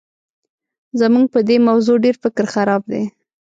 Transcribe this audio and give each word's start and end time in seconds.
زموږ 0.99 1.25
په 1.33 1.39
دې 1.47 1.57
موضوع 1.67 1.97
ډېر 2.05 2.15
فکر 2.23 2.45
خراب 2.53 2.81
دی. 2.91 3.03